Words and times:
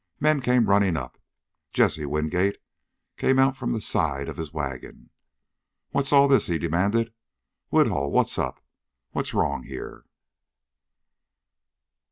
Men 0.19 0.41
came 0.41 0.67
running 0.67 0.97
up. 0.97 1.19
Jesse 1.73 2.07
Wingate 2.07 2.57
came 3.17 3.37
out 3.37 3.55
from 3.55 3.71
the 3.71 3.79
side 3.79 4.29
of 4.29 4.37
his 4.37 4.51
wagon. 4.51 5.11
"What's 5.91 6.11
all 6.11 6.27
this?" 6.27 6.47
he 6.47 6.57
demanded. 6.57 7.13
"Woodhull, 7.69 8.09
what's 8.09 8.39
up? 8.39 8.65
What's 9.11 9.35
wrong 9.35 9.61
here?" 9.61 10.05